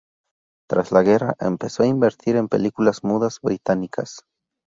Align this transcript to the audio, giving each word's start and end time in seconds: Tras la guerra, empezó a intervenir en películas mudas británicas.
Tras 0.67 0.91
la 0.91 1.03
guerra, 1.03 1.35
empezó 1.39 1.83
a 1.83 1.85
intervenir 1.85 2.37
en 2.37 2.47
películas 2.47 3.03
mudas 3.03 3.39
británicas. 3.39 4.25